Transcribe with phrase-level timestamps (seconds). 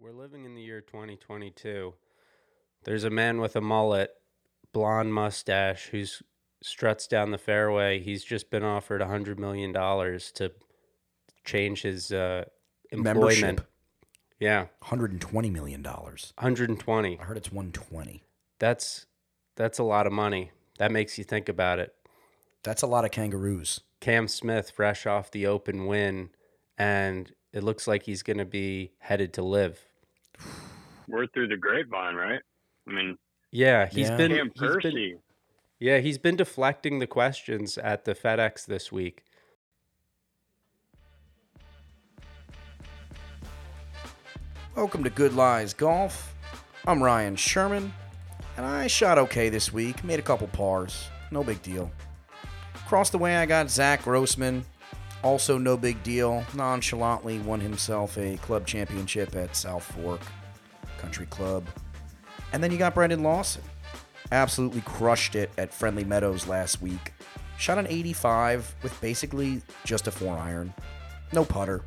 [0.00, 1.92] We're living in the year 2022.
[2.84, 4.10] There's a man with a mullet,
[4.72, 6.22] blonde mustache, who's
[6.62, 7.98] struts down the fairway.
[7.98, 10.52] He's just been offered $100 million to
[11.44, 12.44] change his uh,
[12.92, 13.40] employment.
[13.40, 13.70] Membership.
[14.38, 16.32] Yeah, 120 million dollars.
[16.38, 17.18] 120.
[17.18, 18.22] I heard it's 120.
[18.60, 19.06] That's
[19.56, 20.52] that's a lot of money.
[20.78, 21.92] That makes you think about it.
[22.62, 23.80] That's a lot of kangaroos.
[24.00, 26.30] Cam Smith, fresh off the open win,
[26.78, 29.87] and it looks like he's going to be headed to LIV.
[31.08, 32.40] Word through the grapevine, right?
[32.88, 33.16] I mean,
[33.50, 34.16] Yeah, he's Yeah.
[34.16, 35.20] been Cam he's been
[35.80, 39.22] Yeah, he's been deflecting the questions at the FedEx this week.
[44.76, 46.34] Welcome to Good Lies Golf.
[46.86, 47.92] I'm Ryan Sherman,
[48.56, 50.04] and I shot okay this week.
[50.04, 51.08] Made a couple pars.
[51.30, 51.90] No big deal.
[52.74, 54.64] Across the way, I got Zach Grossman.
[55.22, 56.44] Also, no big deal.
[56.54, 60.20] Nonchalantly won himself a club championship at South Fork
[60.98, 61.66] Country Club.
[62.52, 63.62] And then you got Brendan Lawson.
[64.30, 67.12] Absolutely crushed it at Friendly Meadows last week.
[67.58, 70.72] Shot an 85 with basically just a four iron.
[71.32, 71.82] No putter.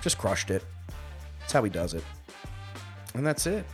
[0.00, 0.64] Just crushed it.
[1.40, 2.04] That's how he does it.
[3.14, 3.66] And that's it.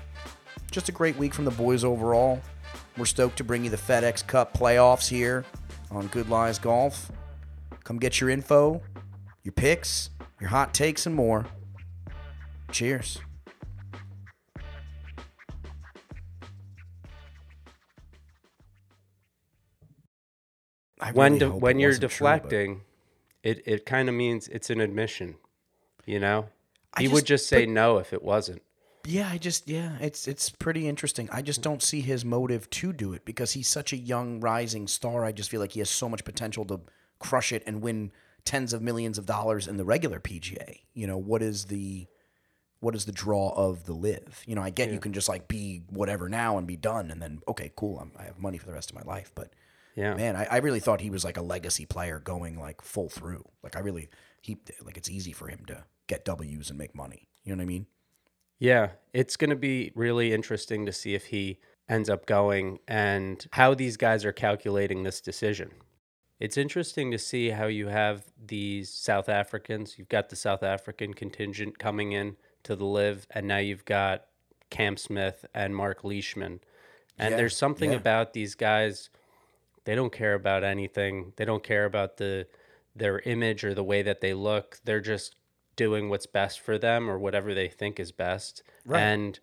[0.71, 2.41] Just a great week from the boys overall.
[2.97, 5.45] We're stoked to bring you the FedEx Cup playoffs here
[5.91, 7.13] on Good Lies Golf.
[7.85, 8.83] Come get your info,
[9.47, 11.47] your picks, your hot takes, and more.
[12.73, 13.21] Cheers.
[21.01, 22.81] I when really de- when you're wasn't true, but deflecting,
[23.43, 25.37] it it kind of means it's an admission.
[26.07, 26.49] You know,
[26.95, 28.63] I he would just- just say but- no if it wasn't.
[29.05, 31.29] Yeah, I just yeah, it's it's pretty interesting.
[31.31, 34.89] I just don't see his motive to do it because he's such a young rising
[34.89, 35.25] star.
[35.25, 36.81] I just feel like he has so much potential to
[37.21, 38.11] crush it and win
[38.47, 40.81] tens of millions of dollars in the regular PGA.
[40.95, 42.07] You know, what is the
[42.81, 44.45] what is the draw of the LIV?
[44.47, 47.21] You know, I get you can just like be whatever now and be done and
[47.21, 49.53] then okay, cool, I'm, I have money for the rest of my life, but
[49.95, 53.09] Yeah, man, I, I really thought he was like a legacy player going like full
[53.09, 53.45] through.
[53.63, 54.09] Like I really
[54.41, 57.29] he like it's easy for him to get W's and make money.
[57.45, 57.87] You know what I mean?
[58.59, 58.91] yeah.
[59.13, 61.59] It's going to be really interesting to see if he
[61.89, 65.71] ends up going and how these guys are calculating this decision.
[66.39, 69.99] It's interesting to see how you have these South Africans.
[69.99, 74.27] You've got the South African contingent coming in to the LIV, and now you've got
[74.69, 76.61] Cam Smith and Mark Leishman.
[77.19, 77.97] And Yeah, there's something yeah.
[77.97, 79.09] about these guys,
[79.85, 81.33] they don't care about anything.
[81.37, 82.47] They don't care about the
[82.95, 84.79] their image or the way that they look.
[84.85, 85.37] They're just
[85.77, 88.63] doing what's best for them or whatever they think is best.
[88.87, 89.01] Right.
[89.01, 89.39] And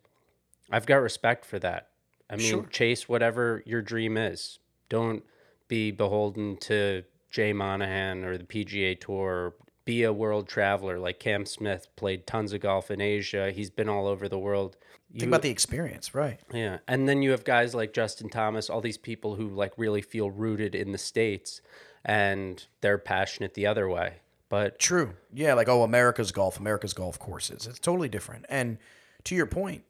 [0.71, 1.89] I've got respect for that.
[2.31, 2.65] I mean, Sure.
[2.65, 4.57] chase whatever your dream is.
[4.89, 5.23] Don't
[5.67, 9.55] be beholden to Jay Monahan or the PGA Tour.
[9.85, 11.87] Be a world traveler like Cam Smith.
[11.95, 13.51] Played tons of golf in Asia.
[13.51, 14.77] He's been all over the world.
[15.11, 16.39] Think about the experience, right?
[16.51, 20.01] yeah, and then you have guys like Justin Thomas, all these people who like really
[20.01, 21.61] feel rooted in the states,
[22.03, 24.15] and they're passionate the other way.
[24.49, 25.13] But True.
[25.31, 27.67] Yeah, like oh, America's golf, America's golf courses.
[27.67, 28.45] It's totally different.
[28.49, 28.79] And
[29.25, 29.83] to your point,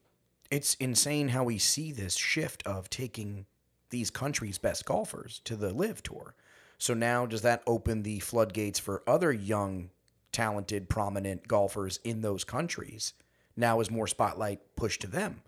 [0.52, 3.46] it's insane how we see this shift of taking
[3.94, 6.36] these countries' best golfers to the LIV Tour.
[6.80, 9.92] So now does that open the floodgates for other young,
[10.34, 13.14] talented, prominent golfers in those countries?
[13.56, 15.44] Now is more spotlight pushed to them.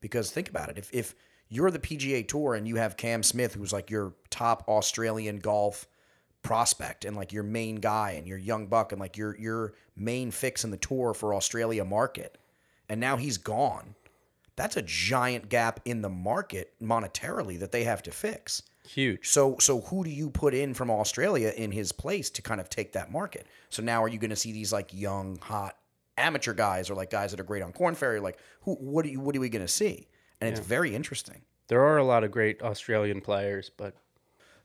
[0.00, 1.14] Because think about it, if if
[1.48, 5.86] you're the PGA Tour and you have Cam Smith, who's like your top Australian golf
[6.42, 10.30] prospect and like your main guy and your young buck and like your your main
[10.30, 12.36] fix in the tour for Australia market,
[12.90, 13.94] and now he's gone.
[14.56, 18.62] That's a giant gap in the market monetarily that they have to fix.
[18.88, 19.28] huge.
[19.28, 22.68] So so who do you put in from Australia in his place to kind of
[22.70, 23.46] take that market?
[23.68, 25.76] So now are you going to see these like young hot
[26.16, 29.08] amateur guys or like guys that are great on Korn Ferry like who what are
[29.08, 30.08] you what are we going to see?
[30.40, 31.42] And it's very interesting.
[31.68, 33.94] There are a lot of great Australian players, but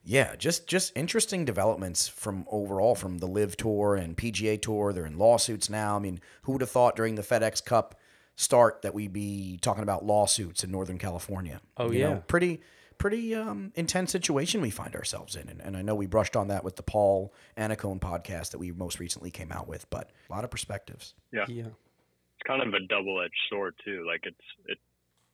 [0.04, 4.94] Yeah, just just interesting developments from overall from the LIV Tour and PGA Tour.
[4.94, 5.96] They're in lawsuits now.
[5.96, 7.96] I mean, who would have thought during the FedEx Cup
[8.36, 11.62] start that we'd be talking about lawsuits in Northern California?
[11.78, 12.20] Oh, You know, yeah.
[12.28, 12.62] pretty
[12.98, 16.50] pretty um, intense situation we find ourselves in, and, and I know we brushed on
[16.50, 20.34] that with the Paul Anacone podcast that we most recently came out with, but a
[20.34, 21.16] lot of perspectives.
[21.32, 21.46] Yeah.
[21.48, 24.06] yeah, it's kind of a double edged sword too.
[24.08, 24.38] Like it's
[24.68, 24.78] it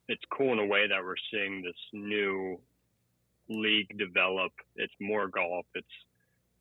[0.08, 2.58] it's cool in a way that we're seeing this new
[3.50, 4.52] league develop.
[4.76, 5.66] It's more golf.
[5.74, 5.86] It's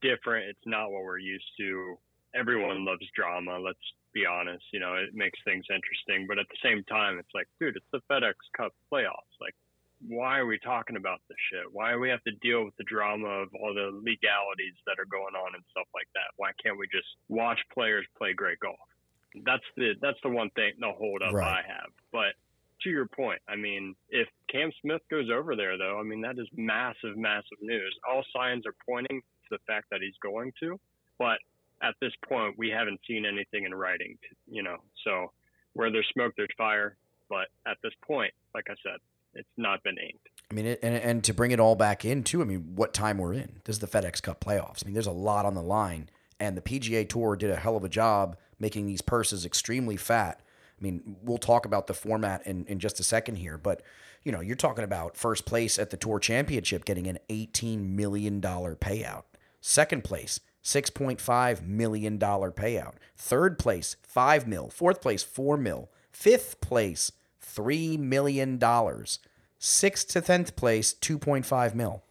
[0.01, 0.49] different.
[0.49, 1.97] It's not what we're used to.
[2.35, 3.59] Everyone loves drama.
[3.59, 3.79] Let's
[4.13, 4.63] be honest.
[4.71, 6.25] You know, it makes things interesting.
[6.27, 9.35] But at the same time, it's like, dude, it's the FedEx Cup playoffs.
[9.39, 9.55] Like,
[10.05, 11.65] why are we talking about this shit?
[11.71, 15.09] Why do we have to deal with the drama of all the legalities that are
[15.09, 16.29] going on and stuff like that?
[16.37, 18.77] Why can't we just watch players play great golf?
[19.45, 21.59] That's the that's the one thing the hold up Right.
[21.59, 21.89] I have.
[22.11, 22.33] But
[22.83, 26.37] to your point, I mean, if Cam Smith goes over there though, I mean that
[26.37, 27.95] is massive, massive news.
[28.07, 30.79] All signs are pointing to the fact that he's going to,
[31.17, 31.37] but
[31.81, 34.77] at this point we haven't seen anything in writing, you know.
[35.03, 35.31] So
[35.73, 36.97] where there's smoke, there's fire.
[37.29, 38.99] But at this point, like I said,
[39.33, 40.27] it's not been inked.
[40.49, 43.33] I mean, and and to bring it all back into, I mean, what time we're
[43.33, 43.61] in?
[43.65, 44.83] This is the FedEx Cup playoffs.
[44.83, 46.09] I mean, there's a lot on the line,
[46.39, 50.41] and the PGA Tour did a hell of a job making these purses extremely fat.
[50.79, 53.81] I mean, we'll talk about the format in, in just a second here, but
[54.23, 58.41] you know, you're talking about first place at the Tour Championship getting an $18 million
[58.41, 59.23] payout.
[59.61, 62.93] Second place, $6.5 million payout.
[63.15, 64.69] Third place, 5 mil.
[64.69, 65.89] Fourth place, 4 mil.
[66.11, 68.59] Fifth place, $3 million.
[69.59, 72.03] Sixth to 10th place, 2.5 mil.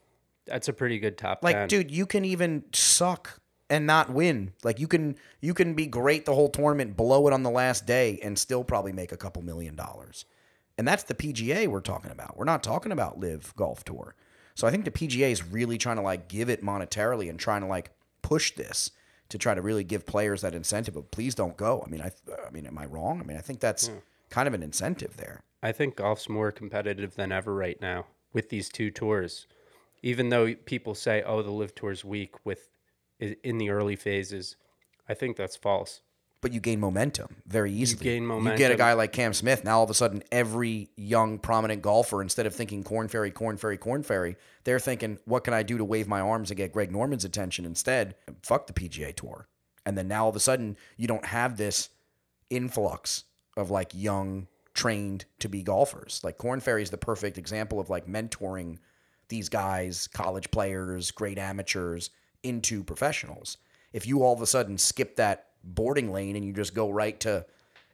[0.46, 1.68] That's a pretty good top Like, 10.
[1.68, 4.52] dude, you can even suck and not win.
[4.64, 7.84] Like you can you can be great the whole tournament, blow it on the last
[7.84, 10.24] day, and still probably make a couple million dollars.
[10.78, 12.36] And that's the PGA we're talking about.
[12.36, 14.14] We're not talking about LIV golf tour.
[14.54, 17.62] So I think the PGA is really trying to like give it monetarily and trying
[17.62, 17.90] to like
[18.26, 18.90] push this
[19.28, 21.82] to try to really give players that incentive of please don't go.
[21.86, 22.10] I mean, I
[22.46, 23.20] I mean, am I wrong?
[23.20, 23.98] I mean, I think that's hmm.
[24.30, 25.42] kind of an incentive there.
[25.62, 29.46] I think golf's more competitive than ever right now with these two tours.
[30.02, 32.68] Even though people say, "Oh, the LIV Tour's weak with
[33.20, 34.56] in the early phases,"
[35.08, 36.02] I think that's false.
[36.42, 38.04] But you gain momentum very easily.
[38.04, 38.52] gain momentum.
[38.52, 39.64] You get a guy like Cam Smith.
[39.64, 43.56] Now all of a sudden, every young prominent golfer, instead of thinking Korn Ferry, Korn
[43.56, 46.72] Ferry, Korn Ferry, they're thinking, "What can I do to wave my arms and get
[46.72, 49.48] Greg Norman's attention?" Instead, fuck the PGA Tour.
[49.84, 51.88] And then now all of a sudden, you don't have this
[52.50, 53.24] influx
[53.56, 56.20] of like young, trained to be golfers.
[56.22, 58.78] Like Korn Ferry is the perfect example of like mentoring
[59.28, 62.10] these guys, college players, great amateurs,
[62.42, 63.56] into professionals.
[63.92, 67.18] If you all of a sudden skip that boarding lane and you just go right
[67.20, 67.44] to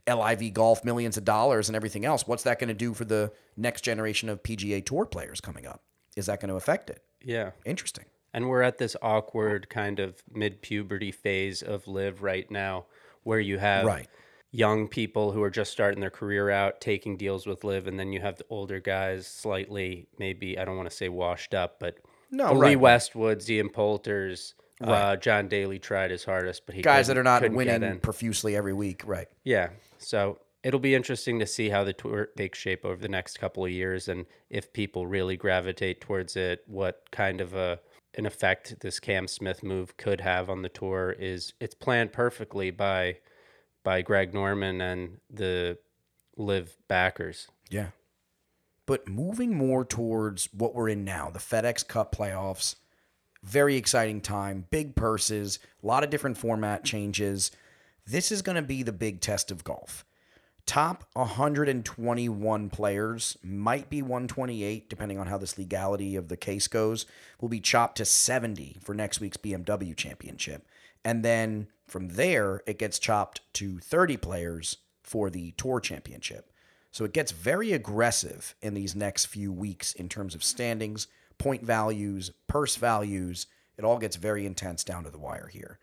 [0.09, 3.33] LIV golf, millions of dollars and everything else, what's that going to do for the
[3.57, 5.83] next generation of PGA Tour players coming up?
[6.17, 7.03] Is that going to affect it?
[7.23, 7.53] Yeah.
[7.65, 8.05] Interesting.
[8.35, 12.87] And we're at this awkward kind of mid puberty phase of LIV right now
[13.23, 14.09] where you have Right.
[14.51, 18.13] young people who are just starting their career out taking deals with LIV and then
[18.13, 21.99] you have the older guys slightly maybe I don't want to say washed up but
[22.31, 26.83] No, the right, Lee Westwoods, Ian Poulters, uh, John Daly tried his hardest but he
[26.83, 28.01] Guys that are not winning in.
[28.01, 29.03] profusely every week.
[29.05, 29.29] Right.
[29.45, 29.71] Yeah.
[29.99, 33.65] So it'll be interesting to see how the tour takes shape over the next couple
[33.65, 37.81] of years and if people really gravitate towards it, what kind of a
[38.15, 42.71] an effect this Cam Smith move could have on the tour is it's planned perfectly
[42.71, 43.17] by
[43.85, 45.79] by Greg Norman and the
[46.37, 47.49] LIV backers.
[47.71, 47.89] Yeah.
[48.87, 52.77] But moving more towards what we're in now, the FedEx Cup playoffs,
[53.43, 57.51] very exciting time, big purses, a lot of different format changes.
[58.07, 60.05] This is going to be the big test of golf.
[60.65, 67.05] Top 121 players, might be 128, depending on how this legality of the case goes,
[67.41, 70.67] will be chopped to 70 for next week's BMW championship.
[71.05, 76.53] And then from there, it gets chopped to 30 players for the Tour championship.
[76.93, 81.63] So it gets very aggressive in these next few weeks in terms of standings, point
[81.65, 83.47] values, purse values.
[83.77, 85.79] It all gets very intense down to the wire here.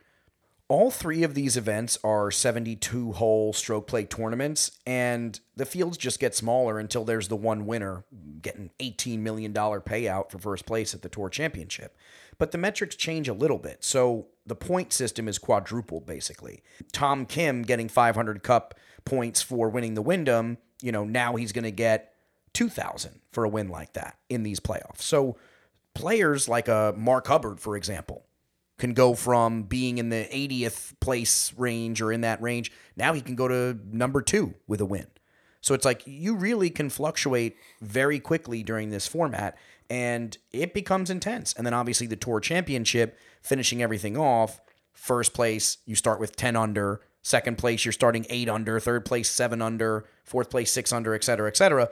[0.68, 6.19] All three of these events are 72 hole stroke play tournaments, and the fields just
[6.19, 8.06] get smaller until there's the one winner
[8.44, 11.97] getting $18 million payout for first place at the Tour Championship.
[12.38, 13.83] But the metrics change a little bit.
[13.83, 16.62] So the point system is quadrupled, basically.
[16.92, 21.64] Tom Kim getting 500 Cup points for winning the Wyndham, you know, now he's going
[21.64, 22.14] to get
[22.54, 25.02] 2,000 for a win like that in these playoffs.
[25.02, 25.38] So
[25.94, 28.26] players like a Mark Hubbard, for example,
[28.78, 32.72] can go from being in the 80th place range or in that range.
[32.96, 35.08] Now he can go to number two with a win.
[35.62, 39.58] So it's like you really can fluctuate very quickly during this format
[39.90, 41.54] and it becomes intense.
[41.54, 44.62] And then obviously the tour championship, finishing everything off,
[44.94, 47.02] first place, you start with 10 under.
[47.22, 48.80] Second place, you're starting eight under.
[48.80, 50.06] Third place, seven under.
[50.24, 51.90] Fourth place, six under, et cetera, et cetera.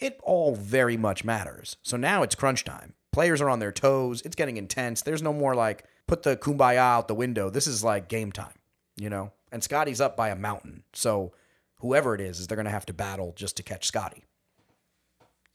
[0.00, 1.76] It all very much matters.
[1.82, 2.94] So now it's crunch time.
[3.12, 4.22] Players are on their toes.
[4.22, 5.02] It's getting intense.
[5.02, 7.50] There's no more like put the kumbaya out the window.
[7.50, 8.54] This is like game time,
[8.96, 9.32] you know?
[9.52, 10.84] And Scotty's up by a mountain.
[10.92, 11.32] So
[11.80, 14.24] whoever it is, is they're going to have to battle just to catch Scotty.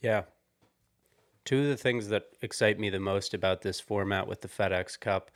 [0.02, 0.24] Yeah.
[1.46, 5.00] Two of the things that excite me the most about this format with the FedEx
[5.00, 5.32] Cup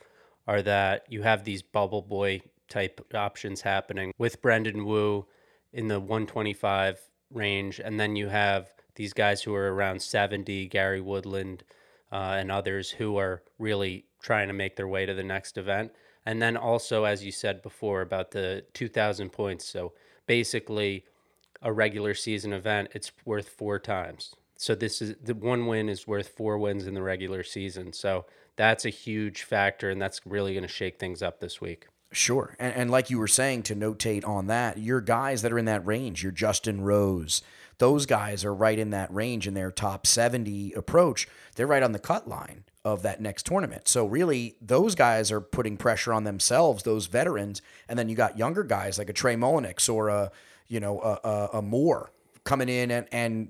[0.46, 5.26] are that you have these bubble boy type options happening with Brandon Wu
[5.72, 7.00] in the 125
[7.30, 11.64] range, and then you have these guys who are around 70, Gary Woodland,
[12.12, 15.90] uh, and others who are really trying to make their way to the next event.
[16.26, 19.64] And then also, as you said before, about the 2,000 points.
[19.64, 19.94] So
[20.26, 21.06] basically
[21.62, 24.34] a regular season event, it's worth four times.
[24.58, 27.94] So this is the one win is worth four wins in the regular season.
[27.94, 28.26] So
[28.56, 31.86] that's a huge factor, and that's really going to shake things up this week.
[32.12, 32.54] Sure.
[32.58, 35.64] And, and like you were saying, to notate on that, your guys that are in
[35.64, 37.40] that range, your Justin Rose,
[37.80, 41.26] those guys are right in that range in their top 70 approach.
[41.56, 43.88] They're right on the cut line of that next tournament.
[43.88, 47.62] So really, those guys are putting pressure on themselves, those veterans.
[47.88, 50.30] And then you got younger guys like a Trey Mullinax or a,
[50.68, 52.12] you know, a, a, a Moore
[52.44, 53.48] coming in and, and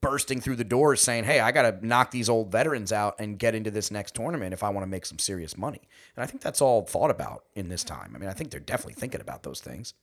[0.00, 3.38] bursting through the doors saying, Hey, I got to knock these old veterans out and
[3.38, 5.82] get into this next tournament if I want to make some serious money.
[6.16, 8.12] And I think that's all thought about in this time.
[8.16, 9.94] I mean, I think they're definitely thinking about those things.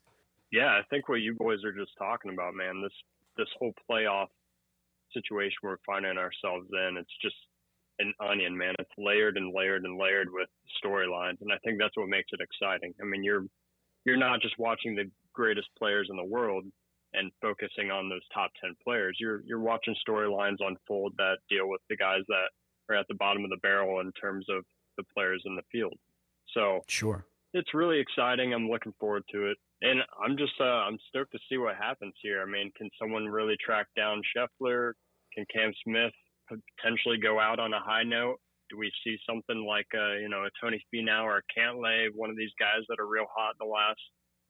[0.52, 2.94] Yeah, I think what you boys are just talking about, man, this
[3.38, 4.28] this whole playoff
[5.14, 7.36] situation we're finding ourselves in, it's just
[8.00, 8.76] an onion, man.
[8.80, 10.50] It's layered and layered and layered with
[10.84, 12.94] storylines, and I think that's what makes it exciting.
[13.02, 13.46] I mean, you're
[14.06, 16.64] you're not just watching the greatest players in the world
[17.14, 19.18] and focusing on those top 10 players.
[19.20, 22.50] You're you're watching storylines unfold that deal with the guys that
[22.90, 24.64] are at the bottom of the barrel in terms of
[24.98, 25.96] the players in the field.
[26.54, 27.26] So, sure.
[27.56, 28.54] It's really exciting.
[28.54, 29.58] I'm looking forward to it.
[29.82, 32.42] And I'm just uh, I'm stoked to see what happens here.
[32.42, 34.92] I mean, can someone really track down Scheffler?
[35.34, 36.12] Can Cam Smith
[36.50, 38.40] potentially go out on a high note?
[38.70, 42.30] Do we see something like uh, you know a Tony Finau or a Cantlay, one
[42.30, 44.02] of these guys that are real hot in the last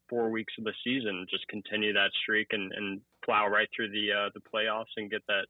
[0.10, 4.12] four weeks of the season, just continue that streak and, and plow right through the
[4.12, 5.46] uh, the playoffs and get that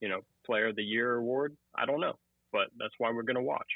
[0.00, 1.56] you know Player of the Year award?
[1.74, 2.14] I don't know,
[2.52, 3.70] but that's why we're going to watch.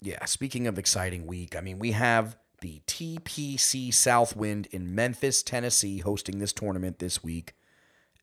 [0.00, 0.24] Yeah.
[0.24, 6.38] Speaking of exciting week, I mean we have the TPC Southwind in Memphis, Tennessee, hosting
[6.38, 7.54] this tournament this week.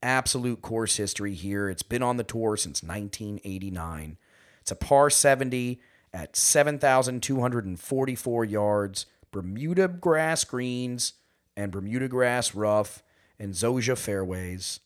[0.01, 1.69] Absolute course history here.
[1.69, 4.17] It's been on the tour since 1989.
[4.61, 5.81] It's a par 70
[6.13, 11.15] at 7,244 yards, Bermuda grass greens,
[11.57, 13.03] and Bermuda grass rough,
[13.37, 14.79] and Zoysia fairways.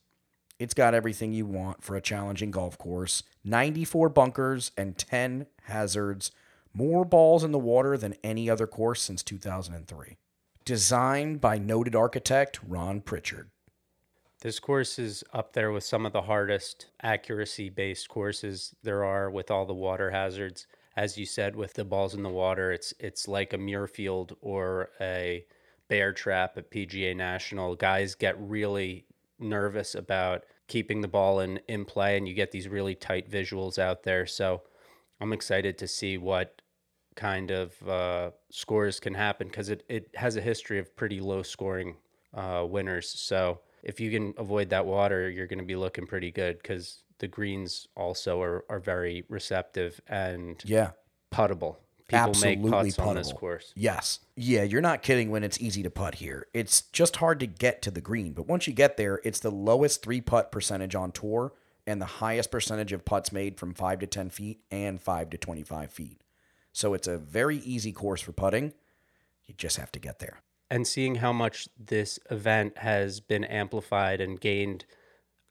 [0.57, 6.31] It's got everything you want for a challenging golf course 94 bunkers and 10 hazards
[6.73, 10.17] more balls in the water than any other course since 2003.
[10.65, 13.49] Designed by noted architect Ron Prichard.
[14.41, 19.29] This course is up there with some of the hardest accuracy based courses there are
[19.29, 20.67] with all the water hazards.
[20.97, 24.89] As you said, with the balls in the water, it's it's like a Muirfield or
[24.99, 25.45] a
[25.87, 27.75] bear trap at PGA National.
[27.75, 29.05] Guys get really
[29.39, 33.77] nervous about keeping the ball in, in play and you get these really tight visuals
[33.77, 34.25] out there.
[34.25, 34.61] So
[35.21, 36.61] I'm excited to see what
[37.15, 41.43] kind of uh, scores can happen because it, it has a history of pretty low
[41.43, 41.95] scoring
[42.33, 43.09] uh, winners.
[43.09, 47.03] So if you can avoid that water, you're going to be looking pretty good because
[47.19, 50.91] the greens also are, are very receptive and yeah
[51.31, 51.77] puttable.
[52.07, 53.07] People Absolutely make putts puttable.
[53.07, 53.73] on this course.
[53.75, 54.19] Yes.
[54.35, 56.47] Yeah, you're not kidding when it's easy to putt here.
[56.53, 59.51] It's just hard to get to the green, but once you get there, it's the
[59.51, 61.53] lowest three putt percentage on tour
[61.87, 65.37] and the highest percentage of putts made from 5 to 10 feet and 5 to
[65.37, 66.22] 25 feet.
[66.73, 68.73] So it's a very easy course for putting.
[69.45, 70.41] You just have to get there.
[70.69, 74.85] And seeing how much this event has been amplified and gained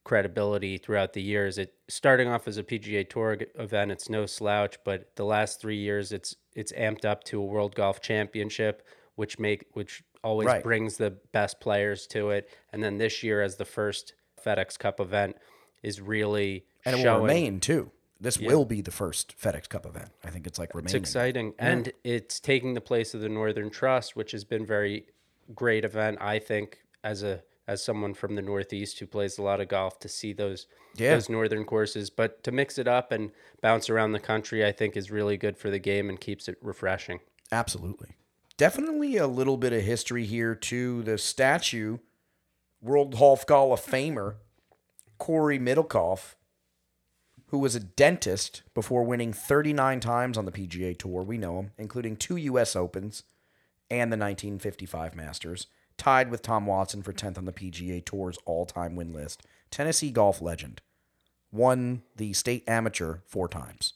[0.05, 1.59] credibility throughout the years.
[1.59, 5.77] It starting off as a PGA Tour event, it's no slouch, but the last three
[5.79, 10.63] years, it's it's amped up to a World Golf Championship, which make which always Right.
[10.63, 12.49] brings the best players to it.
[12.73, 14.15] And then this year, as the first
[14.45, 15.37] FedEx Cup event,
[15.85, 17.93] is really And it will remain too.
[18.23, 20.11] This will be the first FedEx Cup event.
[20.25, 20.87] I think it's like remaining.
[20.97, 25.07] It's exciting, and it's taking the place of the Northern Trust, which has been very
[25.55, 26.19] great event.
[26.21, 29.99] I think as a as someone from the Northeast who plays a lot of golf
[30.01, 31.15] to see those Yeah.
[31.15, 34.97] those northern courses, but to mix it up and bounce around the country, I think
[34.97, 37.21] is really good for the game and keeps it refreshing.
[37.51, 38.17] Absolutely.
[38.57, 41.03] Definitely a little bit of history here too.
[41.03, 41.99] The statue,
[42.81, 44.37] World Golf Hall of Famer
[45.19, 46.35] Corey Middlecoff,
[47.53, 51.23] who was a dentist before winning 39 times on the PGA Tour.
[51.23, 52.75] We know him, including two U.S.
[52.75, 53.23] Opens
[53.91, 55.67] and the 1955 Masters.
[55.99, 59.43] Tied with Tom Watson for 10th on the PGA Tour's all-time win list.
[59.71, 60.81] Tennessee golf legend.
[61.53, 63.93] Won the state amateur four times.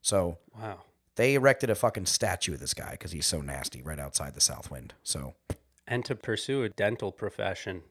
[0.00, 0.82] So Wow.
[1.16, 4.40] they erected a fucking statue of this guy because he's so nasty right outside the
[4.40, 4.94] Southwind.
[5.02, 5.34] So,
[5.86, 7.82] And to pursue a dental profession.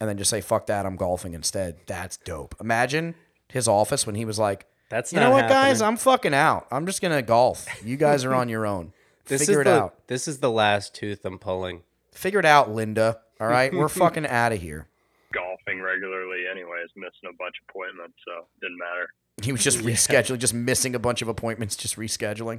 [0.00, 1.76] and then just say, fuck that, I'm golfing instead.
[1.86, 2.54] That's dope.
[2.58, 3.14] Imagine
[3.52, 5.82] his office when he was like, That's you not know what, guys?
[5.82, 6.66] I'm fucking out.
[6.70, 7.66] I'm just going to golf.
[7.84, 8.92] You guys are on your own.
[9.26, 10.06] This Figure is it the, out.
[10.08, 11.82] This is the last tooth I'm pulling.
[12.10, 13.20] Figure it out, Linda.
[13.40, 13.72] All right.
[13.74, 14.88] We're fucking out of here.
[15.32, 19.08] Golfing regularly, anyways, missing a bunch of appointments, so didn't matter.
[19.40, 22.58] He was just rescheduling, just missing a bunch of appointments, just rescheduling.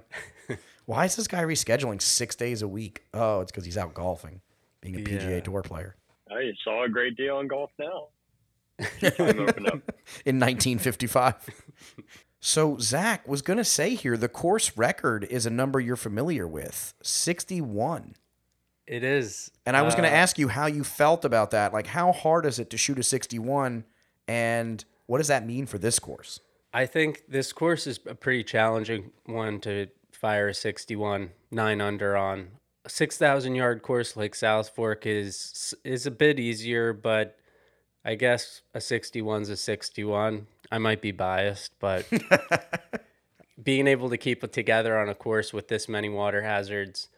[0.86, 3.04] Why is this guy rescheduling six days a week?
[3.14, 4.40] Oh, it's because he's out golfing,
[4.80, 5.40] being a PGA Yeah.
[5.42, 5.98] Tour player.
[6.30, 8.08] I saw a great deal on golf now.
[9.00, 9.74] Time open up.
[10.26, 11.36] in 1955.
[12.40, 16.48] so Zach was going to say here the course record is a number you're familiar
[16.48, 18.16] with, 61.
[18.88, 19.52] It is.
[19.66, 21.72] And I was going to uh, ask you how you felt about that.
[21.72, 23.86] Like, how hard is it to shoot a 61?
[24.28, 26.40] And what does that mean for this course?
[26.74, 32.16] I think this course is a pretty challenging one to fire a 61 nine under
[32.16, 32.50] on.
[32.86, 37.38] A 6,000 yard course like South Fork is is a bit easier, but
[38.04, 40.48] I guess a 61's a 61.
[40.72, 42.06] I might be biased, but
[43.64, 47.10] being able to keep it together on a course with this many water hazards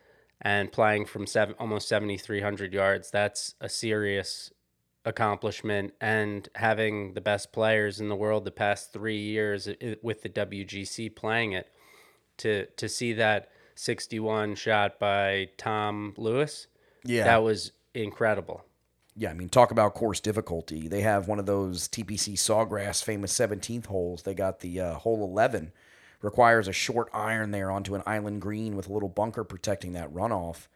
[0.42, 4.52] and playing from seven, almost 7,300 yards, that's a serious
[5.06, 5.94] accomplishment.
[6.02, 9.70] And having the best players in the world the past three years
[10.02, 11.68] with the WGC playing it,
[12.38, 16.68] to to see that 61 shot by Tom Lewis,
[17.06, 17.26] Yeah.
[17.26, 18.66] that was incredible.
[19.16, 20.88] Yeah, I mean, talk about course difficulty.
[20.88, 24.24] They have one of those TPC Sawgrass famous 17th holes.
[24.24, 25.72] They got the uh, hole 11,
[26.22, 30.12] requires a short iron there onto an island green with a little bunker protecting that
[30.12, 30.68] runoff.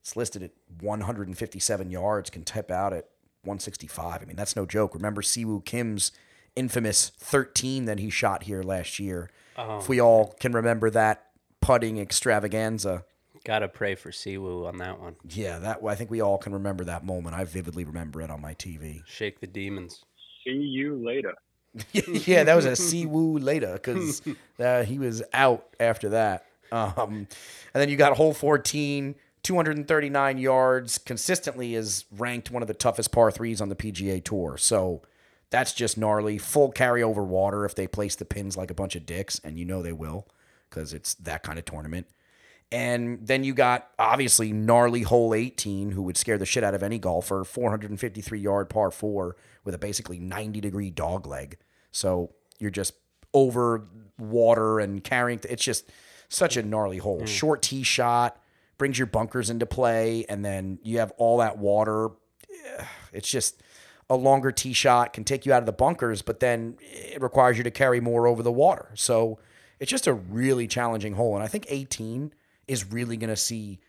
[0.00, 3.08] It's listed at 157 yards, can tip out at
[3.42, 4.22] 165.
[4.22, 4.94] I mean, that's no joke.
[4.94, 6.12] Remember Siwoo Kim's
[6.56, 9.30] infamous 13 that he shot here last year.
[9.78, 11.26] If we all can remember that
[11.60, 13.04] putting extravaganza.
[13.44, 15.16] Gotta pray for Siwoo on that one.
[15.28, 17.34] Yeah, that I think we all can remember that moment.
[17.34, 19.02] I vividly remember it on my TV.
[19.06, 20.04] Shake the demons.
[20.44, 21.34] See you later.
[21.92, 24.22] yeah, that was a Siwoo later because
[24.58, 26.46] uh, he was out after that.
[26.72, 27.26] Um,
[27.74, 33.10] and then you got hole 14, 239 yards, consistently is ranked one of the toughest
[33.10, 34.56] par threes on the PGA Tour.
[34.58, 35.02] So
[35.50, 36.38] that's just gnarly.
[36.38, 39.64] Full carryover water if they place the pins like a bunch of dicks, and you
[39.64, 40.28] know they will
[40.68, 42.06] because it's that kind of tournament.
[42.72, 46.82] And then you got obviously gnarly hole 18, who would scare the shit out of
[46.82, 47.42] any golfer.
[47.44, 51.58] 453 yard par four with a basically 90 degree dog leg.
[51.90, 52.94] So you're just
[53.34, 53.86] over
[54.18, 55.40] water and carrying.
[55.48, 55.90] It's just
[56.28, 57.20] such a gnarly hole.
[57.20, 57.26] Hmm.
[57.26, 58.40] Short tee shot
[58.78, 62.10] brings your bunkers into play, and then you have all that water.
[63.12, 63.62] It's just
[64.08, 67.58] a longer tee shot can take you out of the bunkers, but then it requires
[67.58, 68.90] you to carry more over the water.
[68.94, 69.38] So
[69.78, 71.34] it's just a really challenging hole.
[71.34, 72.32] And I think 18
[72.70, 73.80] is really going to see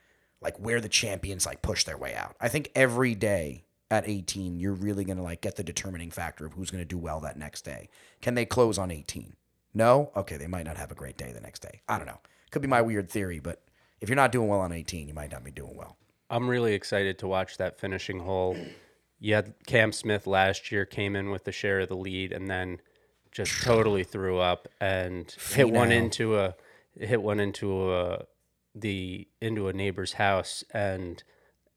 [0.42, 2.36] like where the champions like push their way out.
[2.42, 6.48] I think every day at 18, you're really going to like get the determining factor
[6.48, 7.90] of who's going to do well that next day.
[8.22, 9.36] Can they close on 18?
[9.76, 10.12] No?
[10.16, 11.82] Okay, they might not have a great day the next day.
[11.88, 12.20] I don't know.
[12.50, 13.62] Could be my weird theory, but
[14.02, 15.96] if you're not doing well on 18, you might not be doing well.
[16.32, 18.58] I'm really excited to watch that finishing hole.
[19.20, 22.50] You had Cam Smith last year came in with the share of the lead and
[22.50, 22.82] then
[23.32, 26.56] just totally threw up and hit one into a
[27.00, 28.26] hit one into a
[28.74, 31.24] the into a neighbor's house and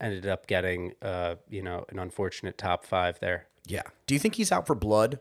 [0.01, 3.47] ended up getting uh you know an unfortunate top five there.
[3.67, 3.83] Yeah.
[4.07, 5.21] Do you think he's out for blood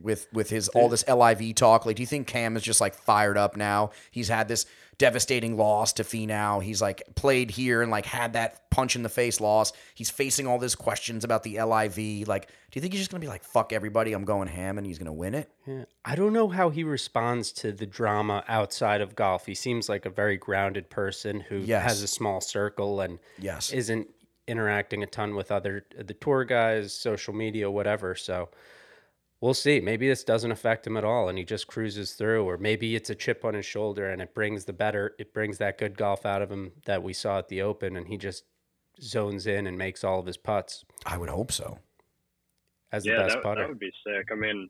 [0.00, 1.86] with with his all this LIV talk?
[1.86, 3.90] Like, do you think Cam is just like fired up now?
[4.10, 4.66] He's had this
[5.00, 6.62] devastating loss to Finau.
[6.62, 9.72] He's like played here and like had that punch in the face loss.
[9.94, 12.28] He's facing all these questions about the LIV.
[12.28, 14.86] Like, do you think he's just gonna be like, "Fuck everybody, I'm going ham," and
[14.86, 15.50] he's gonna win it?
[15.66, 15.84] Yeah.
[16.04, 19.46] I don't know how he responds to the drama outside of golf.
[19.46, 21.82] He seems like a very grounded person who Yes.
[21.84, 23.72] has a small circle and Yes.
[23.72, 24.06] isn't
[24.46, 28.14] interacting a ton with other the tour guys, social media, whatever.
[28.14, 28.50] So
[29.40, 29.80] we'll see.
[29.80, 33.10] Maybe this doesn't affect him at all and he just cruises through or maybe it's
[33.10, 36.26] a chip on his shoulder and it brings the better it brings that good golf
[36.26, 38.44] out of him that we saw at the Open and he just
[39.00, 41.78] zones in and makes all of his putts I would hope so.
[42.92, 43.60] as yeah, the best that, putter.
[43.62, 44.28] that would be sick.
[44.30, 44.68] I mean,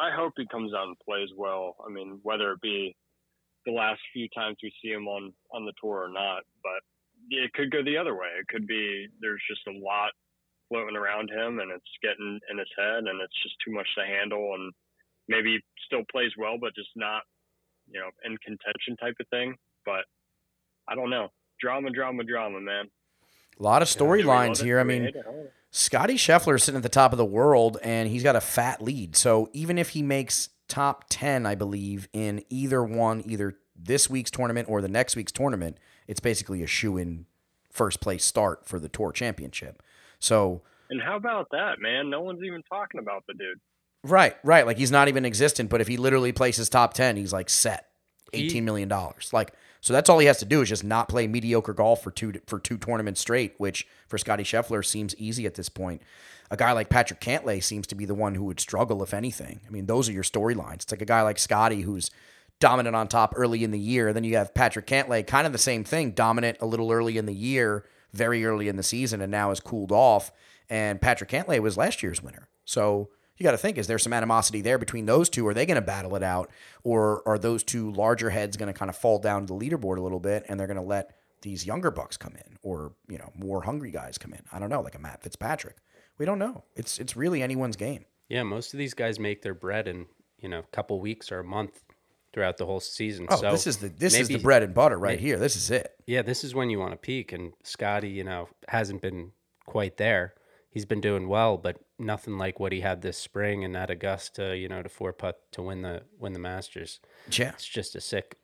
[0.00, 1.76] I, I hope he comes out and plays well.
[1.86, 2.96] I mean, whether it be
[3.66, 6.82] the last few times we see him on on the tour or not, but
[7.30, 8.28] it could go the other way.
[8.38, 10.12] It could be there's just a lot
[10.74, 14.04] floating around him, and it's getting in his head, and it's just too much to
[14.04, 14.72] handle, and
[15.28, 17.22] maybe still plays well, but just not,
[17.88, 19.54] you know, in contention type of thing.
[19.86, 20.04] But
[20.88, 21.28] I don't know.
[21.60, 22.86] Drama, drama, drama, man.
[23.58, 24.64] A lot of Do we love storylines it?
[24.64, 24.80] here.
[24.80, 25.20] I mean, hate it?
[25.20, 25.46] I don't know.
[25.70, 28.82] Scotty Scheffler is sitting at the top of the world and he's got a fat
[28.82, 29.16] lead.
[29.16, 34.30] So even if he makes top 10, I believe, in either one, either this week's
[34.30, 37.26] tournament or the next week's tournament, it's basically a shoe in
[37.70, 39.82] first place start for the tour championship.
[40.24, 42.08] So, And how about that, man?
[42.10, 43.60] No one's even talking about the dude.
[44.02, 44.66] right, right.
[44.66, 47.86] Like he's not even existent, but if he literally places top 10, he's like set
[48.32, 48.88] He- 18 million.
[48.88, 49.30] dollars.
[49.32, 52.10] Like, so that's all he has to do is just not play mediocre golf for
[52.10, 56.00] two for two tournaments straight, which for Scotty Scheffler seems easy at this point.
[56.50, 59.60] A guy like Patrick Cantlay seems to be the one who would struggle, if anything.
[59.66, 60.84] I mean, those are your storylines.
[60.84, 62.10] It's like a guy like Scotty who's
[62.60, 64.12] dominant on top early in the year.
[64.14, 67.26] Then you have Patrick Cantlay, kind of the same thing, dominant a little early in
[67.26, 67.84] the year,
[68.14, 70.32] very early in the season, and now has cooled off.
[70.70, 72.48] and Patrick Cantlay was last year's winner.
[72.64, 75.46] So you got to think: is there some animosity there between those two?
[75.46, 76.50] Are they going to battle it out,
[76.82, 80.02] or are those two larger heads going to kind of fall down the leaderboard a
[80.02, 83.30] little bit, and they're going to let these younger bucks come in, or you know,
[83.36, 84.42] more hungry guys come in?
[84.52, 85.76] I don't know, like a Matt Fitzpatrick.
[86.16, 86.64] We don't know.
[86.76, 88.06] It's it's really anyone's game.
[88.28, 90.06] Yeah, most of these guys make their bread in
[90.38, 91.82] you know a couple weeks or a month
[92.34, 93.26] throughout the whole season.
[93.30, 95.38] Oh, so this is the this is the bread and butter right here.
[95.38, 95.92] This is it.
[96.06, 99.30] Yeah, this is when you want to peak, and Scotty, you know, hasn't been
[99.64, 100.34] quite there.
[100.68, 104.56] He's been doing well, but nothing like what he had this spring and at Augusta,
[104.56, 106.98] you know, to four putt to win the win the Masters.
[107.30, 107.50] Yeah.
[107.50, 108.36] It's just a sick,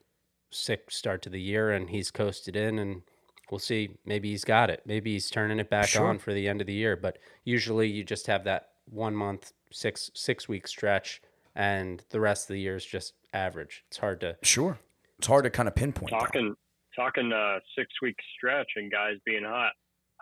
[0.51, 3.03] sick start to the year, and he's coasted in, and
[3.51, 3.97] we'll see.
[4.07, 4.83] Maybe he's got it.
[4.87, 6.07] Maybe he's turning it back Sure.
[6.07, 6.95] on for the end of the year.
[6.97, 11.21] But usually, you just have that one month, six six week stretch,
[11.57, 13.85] and the rest of the year is just average.
[13.89, 14.37] It's hard to.
[14.43, 14.79] Sure.
[15.19, 16.11] It's hard to kind of pinpoint.
[16.11, 16.21] that.
[16.21, 16.55] Talking
[16.97, 19.73] talking uh, six week stretch and guys being hot.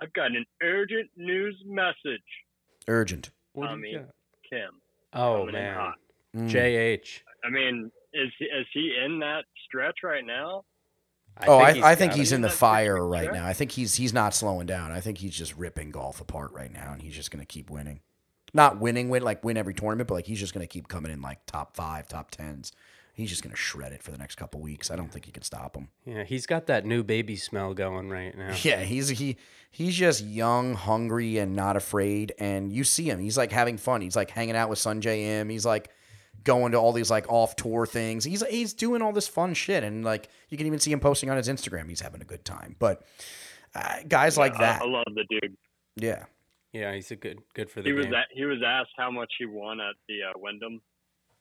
[0.00, 2.22] I've got an urgent news message,
[2.86, 3.30] Urgent.
[3.52, 3.92] What do Tommy?
[4.48, 4.70] Kim.
[5.12, 5.92] Oh coming man.
[6.36, 6.50] Mm.
[6.50, 7.20] JH.
[7.44, 10.64] I mean, is is he in that stretch right now?
[11.46, 13.34] oh, think I, I think he's in the fire right sure.
[13.34, 13.46] now.
[13.46, 14.90] I think he's he's not slowing down.
[14.90, 17.70] I think he's just ripping golf apart right now, and he's just going to keep
[17.70, 18.00] winning.
[18.54, 21.12] Not winning, win like win every tournament, but like he's just going to keep coming
[21.12, 22.72] in like top five, top tens.
[23.18, 24.92] He's just going to shred it for the next couple weeks.
[24.92, 25.88] I don't think he can stop him.
[26.04, 28.54] Yeah, he's got that new baby smell going right now.
[28.62, 29.36] Yeah, he's he
[29.72, 32.32] he's just young, hungry, and not afraid.
[32.38, 34.02] And you see him; he's like having fun.
[34.02, 35.48] He's like hanging out with Sungjae Im.
[35.48, 35.90] He's like
[36.44, 38.22] going to all these like off tour things.
[38.22, 41.28] He's he's doing all this fun shit, and like you can even see him posting
[41.28, 41.88] on his Instagram.
[41.88, 42.76] He's having a good time.
[42.78, 43.02] But
[43.74, 45.56] uh, guys like that, I, love the dude.
[45.96, 46.26] yeah,
[46.72, 48.14] Yeah, he's a good good for the He was game.
[48.32, 50.80] he was asked how much he won at the uh, Wyndham,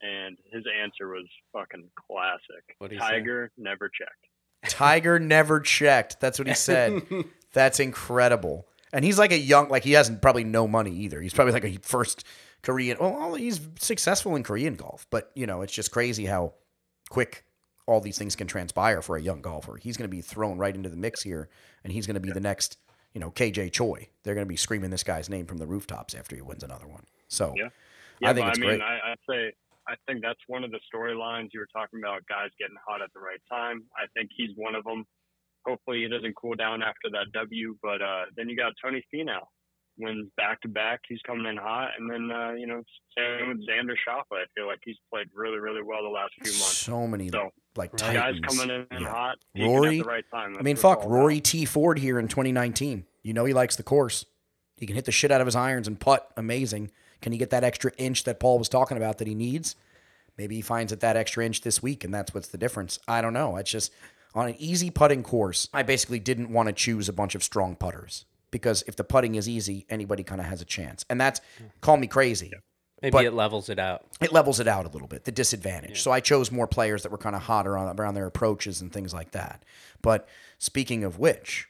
[0.01, 2.75] and his answer was fucking classic.
[2.79, 3.05] What'd say?
[3.05, 4.27] Tiger never checked.
[4.69, 6.19] Tiger never checked.
[6.19, 7.01] That's what he said.
[7.53, 8.67] That's incredible.
[8.93, 11.21] And he's like a young, like he hasn't probably no money either.
[11.21, 12.23] He's probably like a first
[12.61, 12.97] Korean.
[12.99, 16.53] Well, he's successful in Korean golf, but you know, it's just crazy how
[17.09, 17.43] quick
[17.85, 19.77] all these things can transpire for a young golfer.
[19.77, 21.49] He's going to be thrown right into the mix here,
[21.83, 22.77] and he's going to be the next,
[23.13, 24.09] you know, KJ Choi.
[24.23, 26.87] They're going to be screaming this guy's name from the rooftops after he wins another
[26.87, 27.03] one.
[27.29, 27.69] So Yeah.
[28.23, 28.81] I think it's I mean, great.
[28.81, 29.53] I, I'd say
[30.27, 32.21] that's one of the storylines you were talking about.
[32.27, 33.83] Guys getting hot at the right time.
[33.95, 35.05] I think he's one of them.
[35.65, 37.75] Hopefully, he doesn't cool down after that W.
[37.81, 39.39] But uh, then you got Tony Finau
[39.99, 40.99] wins back to back.
[41.09, 42.83] He's coming in hot, and then uh, you know
[43.17, 44.41] same with Xander Schauffele.
[44.43, 46.77] I feel like he's played really, really well the last few months.
[46.77, 48.13] so many So like Right.
[48.13, 49.09] guys coming in Yeah.
[49.09, 50.55] hot, Rory- at the right time.
[50.57, 51.39] I mean, fuck, Rory.
[51.41, 51.65] T.
[51.65, 53.05] Ford here in 2019.
[53.23, 54.25] You know he likes the course.
[54.77, 56.91] He can hit the shit out of his irons and putt amazing.
[57.21, 59.75] Can he get that extra inch that Paul was talking about that he needs?
[60.37, 62.99] Maybe he finds it that extra inch this week, and that's what's the difference.
[63.07, 63.57] I don't know.
[63.57, 63.91] It's just
[64.35, 65.67] on an easy putting course.
[65.73, 69.35] I basically didn't want to choose a bunch of strong putters because if the putting
[69.35, 71.05] is easy, anybody kind of has a chance.
[71.09, 71.65] And that's hmm.
[71.81, 72.53] call me crazy
[73.01, 74.05] Maybe it levels it out.
[74.19, 76.01] it levels it out a little bit, the disadvantage.
[76.01, 78.91] So I chose more players that were kind of hotter on, around their approaches and
[78.91, 79.63] things like that.
[80.01, 81.67] But speaking of which,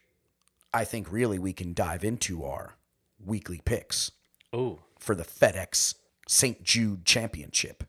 [0.74, 2.76] I think really we can dive into our
[3.24, 4.12] weekly picks
[4.54, 5.96] Oh, for the FedEx
[6.30, 6.64] St.
[6.64, 7.84] Jude Championship.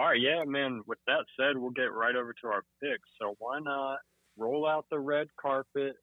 [0.00, 0.80] All right, yeah, man.
[0.86, 3.06] With that said, we'll get right over to our picks.
[3.20, 3.98] So why not
[4.38, 5.94] roll out the red carpet,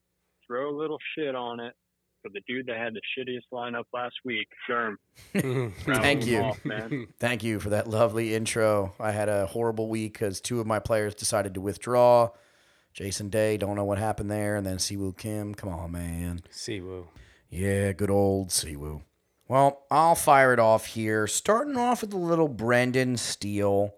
[0.46, 1.74] throw a little shit on it
[2.22, 4.98] for the dude that had the shittiest lineup last week, Sherm.
[5.80, 6.42] Thank you.
[6.42, 7.08] Off, man.
[7.20, 8.94] Thank you for that lovely intro.
[9.00, 12.30] I had a horrible week because two of my players decided to withdraw.
[12.94, 14.58] Jason Day, don't know what happened there.
[14.58, 15.56] And then Siwoo Kim.
[15.56, 16.42] Come on, man.
[16.52, 17.08] Siwoo.
[17.50, 19.02] Yeah, good old Siwoo.
[19.48, 21.26] Well, I'll fire it off here.
[21.26, 23.94] Starting off with a little Brendan Steele.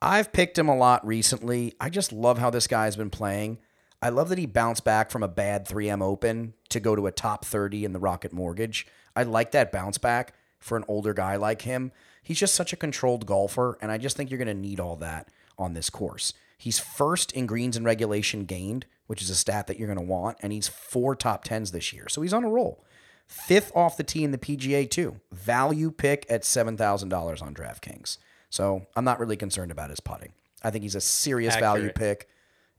[0.00, 1.74] I've picked him a lot recently.
[1.80, 3.58] I just love how this guy's been playing.
[4.00, 7.12] I love that he bounced back from a bad 3M Open to go to a
[7.12, 8.86] top 30 in the Rocket Mortgage.
[9.16, 11.90] I like that bounce back for an older guy like him.
[12.22, 14.96] He's just such a controlled golfer, and I just think you're going to need all
[14.96, 15.28] that
[15.58, 16.34] on this course.
[16.56, 20.04] He's first in greens and regulation gained, which is a stat that you're going to
[20.04, 22.08] want, and he's four top tens this year.
[22.08, 22.84] So he's on a roll.
[23.26, 25.20] Fifth off the tee in the PGA, too.
[25.32, 28.18] Value pick at $7,000 on DraftKings.
[28.50, 30.32] So I'm not really concerned about his putting.
[30.62, 32.28] I think he's a serious value pick.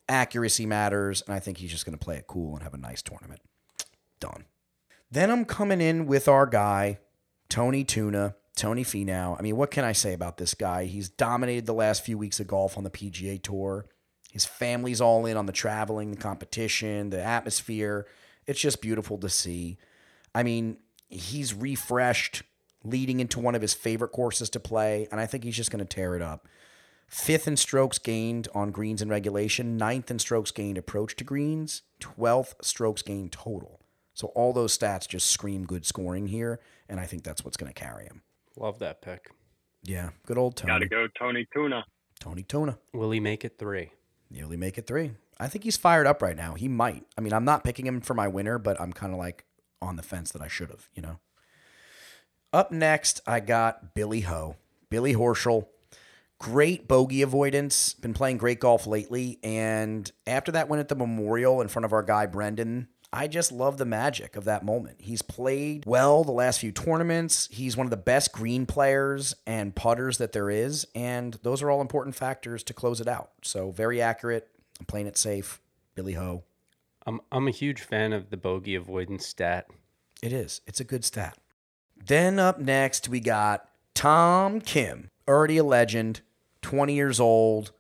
[0.07, 2.77] Accuracy matters, and I think he's just going to play it cool and have a
[2.77, 3.41] nice tournament.
[4.19, 4.45] Done.
[5.11, 6.99] Then I'm coming in with our guy,
[7.49, 9.37] Tony Tuna, Tony Finau.
[9.37, 10.85] I mean, what can I say about this guy?
[10.85, 13.85] He's dominated the last few weeks of golf on the PGA Tour.
[14.31, 18.07] His family's all in on the traveling, the competition, the atmosphere.
[18.47, 19.77] It's just beautiful to see.
[20.35, 22.43] I mean, he's refreshed
[22.83, 25.83] leading into one of his favorite courses to play, and I think he's just going
[25.83, 26.47] to tear it up.
[27.07, 31.83] Fifth in strokes gained on greens and regulation, ninth in strokes gained approach to greens,
[32.01, 33.79] 12th strokes gained total.
[34.13, 37.71] So all those stats just scream good scoring here, and I think that's what's going
[37.71, 38.21] to carry him.
[38.57, 39.31] Love that pick.
[39.83, 40.73] Yeah, good old Tony.
[40.73, 41.07] Got to Tony.
[41.07, 41.85] go Tony Tuna.
[42.19, 42.77] Tony Tuna.
[42.93, 43.91] Will he make it three?
[44.31, 45.11] Nearly make it three.
[45.39, 46.55] I think he's fired up right now.
[46.55, 47.03] He might.
[47.17, 49.45] I mean, I'm not picking him for my winner, but I'm kind of like
[49.81, 51.19] on the fence that I should have, you know?
[52.53, 54.55] Up next, I got Billy Ho.
[54.89, 55.67] Billy Horschel.
[56.39, 57.93] Great bogey avoidance.
[57.93, 59.39] Been playing great golf lately.
[59.43, 63.51] And after that win at the Memorial in front of our guy, Brendan, I just
[63.51, 64.97] love the magic of that moment.
[64.99, 67.47] He's played well the last few tournaments.
[67.51, 70.85] He's one of the best green players and putters that there is.
[70.93, 73.31] And those are all important factors to close it out.
[73.41, 74.49] So very accurate.
[74.79, 75.61] I'm playing it safe.
[75.95, 76.43] Billy Ho.
[77.05, 79.67] I'm I'm a huge fan of the bogey avoidance stat.
[80.21, 80.61] It is.
[80.65, 81.37] It's a good stat.
[81.95, 86.21] Then up next, we got Tom Kim, already a legend,
[86.61, 87.71] 20 years old,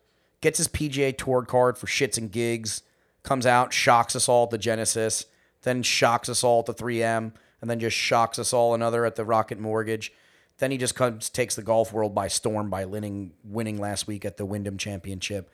[0.41, 2.81] gets his PGA Tour card for shits and gigs,
[3.23, 5.25] comes out, shocks us all at the Genesis,
[5.63, 9.15] then shocks us all at the 3M, and then just shocks us all another at
[9.15, 10.13] the Rocket Mortgage.
[10.57, 14.23] Then he just comes, takes the golf world by storm by winning, winning last week
[14.23, 15.49] at the Wyndham Championship.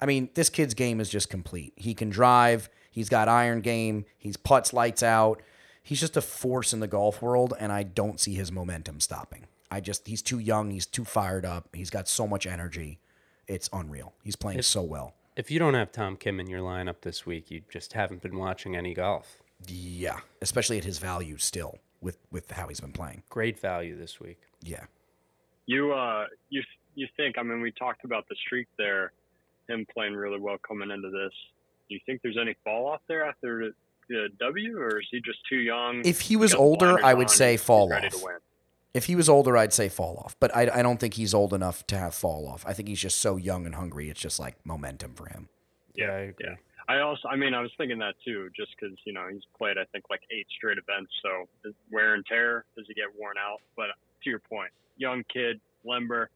[0.00, 1.74] I mean, this kid's game is just complete.
[1.76, 2.70] He can drive.
[2.96, 4.06] He's got iron game.
[4.16, 5.42] He's putts lights out.
[5.82, 9.48] He's just a force in the golf world, and I don't see his momentum stopping.
[9.70, 10.70] I just he's too young.
[10.70, 11.68] He's too fired up.
[11.74, 12.98] He's got so much energy.
[13.46, 14.14] It's unreal.
[14.24, 15.12] He's playing so well.
[15.36, 18.38] If you don't have Tom Kim in your lineup this week, you just haven't been
[18.38, 19.42] watching any golf.
[19.68, 23.24] Yeah, especially at his value still with with how he's been playing.
[23.28, 24.40] Great value this week.
[24.62, 24.84] Yeah.
[25.66, 26.62] You uh you
[26.94, 29.12] you think I mean we talked about the streak there,
[29.68, 31.34] him playing really well coming into this.
[31.88, 33.74] Do you think there's any fall off there after the,
[34.08, 36.02] the W, or is he just too young?
[36.04, 38.14] If he was older, I would say fall off.
[38.94, 40.36] If he was older, I'd say fall off.
[40.40, 42.64] But I, I don't think he's old enough to have fall off.
[42.66, 44.08] I think he's just so young and hungry.
[44.08, 45.48] It's just like momentum for him.
[45.94, 46.46] Yeah, I agree.
[46.48, 46.54] yeah.
[46.88, 49.76] I also, I mean, I was thinking that too, just because you know he's played,
[49.76, 51.10] I think, like eight straight events.
[51.22, 53.60] So wear and tear, does he get worn out?
[53.76, 53.86] But
[54.22, 56.30] to your point, young kid, limber,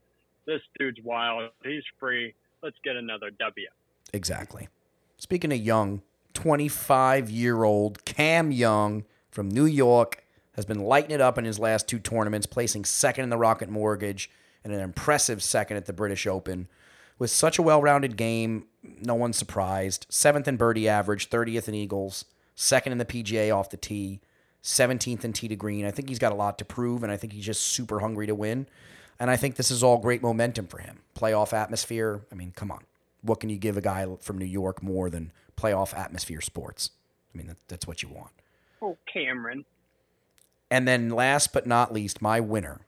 [0.46, 1.50] this dude's wild.
[1.64, 2.34] He's free.
[2.62, 3.68] Let's get another W.
[4.12, 4.68] Exactly.
[5.20, 6.00] Speaking of young,
[6.32, 11.58] 25 year old Cam Young from New York has been lighting it up in his
[11.58, 14.30] last two tournaments, placing second in the Rocket Mortgage
[14.64, 16.68] and an impressive second at the British Open.
[17.18, 20.06] With such a well rounded game, no one's surprised.
[20.08, 24.22] Seventh in birdie average, 30th in Eagles, second in the PGA off the tee,
[24.62, 25.84] 17th in tee to green.
[25.84, 28.26] I think he's got a lot to prove, and I think he's just super hungry
[28.26, 28.66] to win.
[29.18, 31.00] And I think this is all great momentum for him.
[31.14, 32.22] Playoff atmosphere.
[32.32, 32.84] I mean, come on.
[33.22, 36.90] What can you give a guy from New York more than playoff atmosphere sports?
[37.34, 38.32] I mean, that, that's what you want.
[38.82, 39.64] Oh, Cameron.
[40.70, 42.80] And then last but not least, my winner,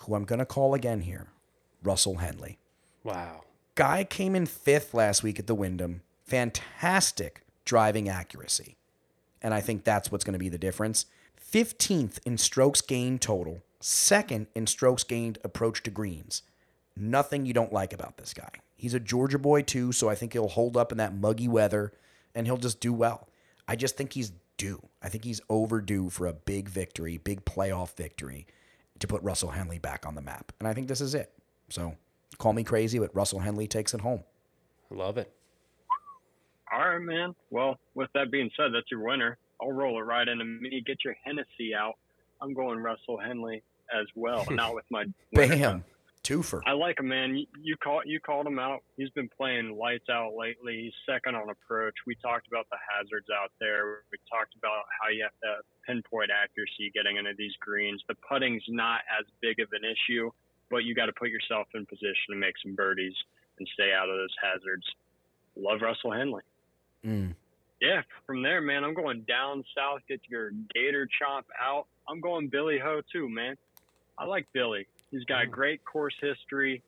[0.00, 1.28] who I'm going to call again here,
[1.82, 2.58] Russell Henley.
[3.04, 3.42] Wow.
[3.74, 6.02] Guy came in fifth last week at the Wyndham.
[6.24, 8.76] Fantastic driving accuracy.
[9.42, 11.06] And I think that's what's going to be the difference.
[11.52, 16.42] 15th in strokes gained total, second in strokes gained approach to greens.
[16.96, 18.50] Nothing you don't like about this guy.
[18.78, 21.92] He's a Georgia boy too, so I think he'll hold up in that muggy weather
[22.34, 23.28] and he'll just do well.
[23.66, 24.80] I just think he's due.
[25.02, 28.46] I think he's overdue for a big victory, big playoff victory
[29.00, 30.52] to put Russell Henley back on the map.
[30.60, 31.32] And I think this is it.
[31.68, 31.96] So
[32.38, 34.22] call me crazy, but Russell Henley takes it home.
[34.92, 35.32] I love it.
[36.72, 37.34] All right, man.
[37.50, 39.38] Well, with that being said, that's your winner.
[39.60, 40.82] I'll roll it right into me.
[40.86, 41.94] Get your Hennessy out.
[42.40, 43.62] I'm going Russell Henley
[43.92, 44.46] as well.
[44.50, 45.56] Not with my winner.
[45.56, 45.84] Bam.
[46.28, 46.60] Twofer.
[46.66, 47.36] I like him, man.
[47.36, 48.82] You, you called you called him out.
[48.96, 50.84] He's been playing lights out lately.
[50.84, 51.94] He's second on approach.
[52.06, 54.04] We talked about the hazards out there.
[54.12, 58.02] We talked about how you have to pinpoint accuracy getting into these greens.
[58.08, 60.30] The putting's not as big of an issue,
[60.70, 63.14] but you got to put yourself in position to make some birdies
[63.58, 64.84] and stay out of those hazards.
[65.56, 66.42] Love Russell Henley.
[67.04, 67.34] Mm.
[67.80, 70.00] Yeah, from there, man, I'm going down south.
[70.08, 71.86] Get your gator chomp out.
[72.08, 73.56] I'm going Billy Ho too, man.
[74.18, 74.86] I like Billy.
[75.10, 75.50] He's got mm.
[75.50, 76.82] great course history.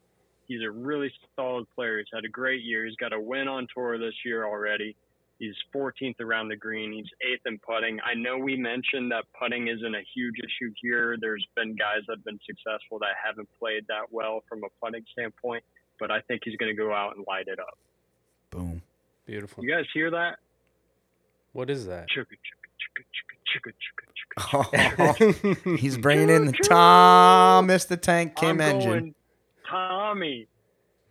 [0.47, 1.99] He's a really solid player.
[1.99, 2.85] He's had a great year.
[2.85, 4.97] He's got a win on tour this year already.
[5.39, 6.93] He's 14th around the green.
[6.93, 7.99] He's eighth in putting.
[8.05, 11.17] I know we mentioned that putting isn't a huge issue here.
[11.19, 15.03] There's been guys that have been successful that haven't played that well from a putting
[15.13, 15.65] standpoint,
[15.99, 17.79] but I think he's going to go out and light it up.
[18.51, 18.83] Boom.
[19.25, 19.65] Beautiful.
[19.65, 20.41] You guys hear that?
[21.53, 22.09] What is that?
[22.11, 23.03] Chugga, chugga,
[23.57, 23.73] chugga,
[25.79, 28.91] He's bringing in the Thomas the Tank Kim I'm engine.
[28.91, 29.15] going
[29.71, 30.49] Tommy,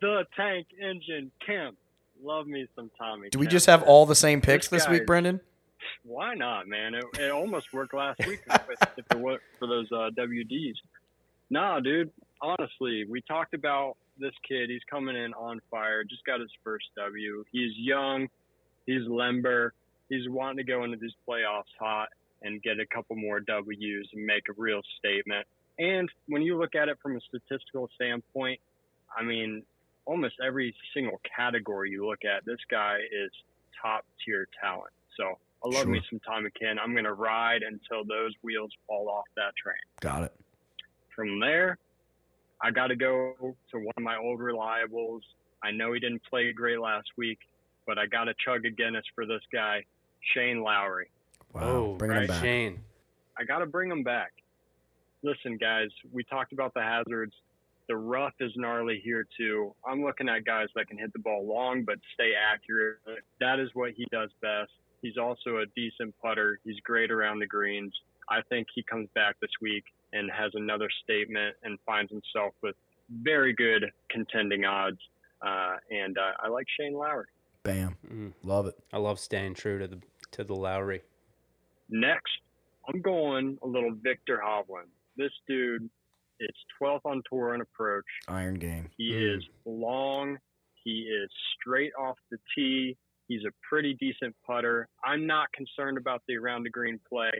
[0.01, 1.77] the tank engine, Kim.
[2.21, 3.29] Love me some Tommy.
[3.29, 3.51] Do we Kim.
[3.51, 5.39] just have all the same picks This this week, Brendan?
[6.03, 6.93] Why not, man?
[6.93, 8.61] It, it almost worked last week if,
[8.97, 10.73] if it were for those uh, WDs.
[11.49, 12.11] Nah, dude.
[12.41, 14.69] Honestly, we talked about this kid.
[14.69, 16.03] He's coming in on fire.
[16.03, 17.43] Just got his first W.
[17.51, 18.27] He's young.
[18.85, 19.73] He's limber.
[20.09, 22.09] He's wanting to go into these playoffs hot.
[22.41, 25.45] And get a couple more W's and make a real statement.
[25.77, 28.59] And when you look at it from a statistical standpoint,
[29.17, 29.63] I mean,
[30.05, 33.31] almost every single category you look at, this guy is
[33.81, 34.91] top tier talent.
[35.17, 35.91] So I love Sure.
[35.91, 36.79] me some Tommy Kim.
[36.79, 39.75] I'm going to ride until those wheels fall off that train.
[39.99, 40.33] Got it.
[41.15, 41.77] From there,
[42.61, 45.21] I got to go to one of my old reliables.
[45.61, 47.39] I know he didn't play great last week,
[47.85, 49.83] but I got to chug a Guinness for this guy,
[50.33, 51.09] Shane Lowry.
[51.53, 51.61] Wow.
[51.63, 52.41] Oh, Bringing him back.
[52.43, 52.79] Shane.
[53.37, 54.31] I got to bring him back.
[55.23, 57.33] Listen, guys, we talked about the hazards.
[57.87, 59.73] The rough is gnarly here too.
[59.85, 62.97] I'm looking at guys that can hit the ball long but stay accurate.
[63.39, 64.71] That is what he does best.
[65.01, 66.59] He's also a decent putter.
[66.63, 67.93] He's great around the greens.
[68.29, 72.75] I think he comes back this week and has another statement and finds himself with
[73.23, 74.99] very good contending odds.
[75.41, 77.25] Uh, and uh, I like Shane Lowry.
[77.63, 77.95] Bam.
[78.07, 78.75] Mm, Love it.
[78.93, 79.99] I love staying true to the
[80.31, 81.01] to the Lowry.
[81.89, 82.31] Next,
[82.87, 84.89] I'm going a little Viktor Hovland.
[85.17, 85.89] This dude
[86.39, 86.49] is
[86.81, 88.05] 12th on tour and approach.
[88.27, 88.89] Iron game.
[88.97, 89.37] He Mm.
[89.37, 90.39] is long.
[90.83, 92.97] He is straight off the tee.
[93.27, 94.87] He's a pretty decent putter.
[95.03, 97.31] I'm not concerned about the around the green play.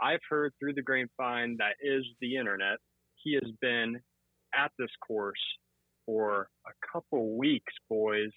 [0.00, 2.78] I've heard through the grapevine that is the internet.
[3.16, 4.00] He has been
[4.54, 5.40] at this course
[6.04, 8.30] for a couple weeks, boys,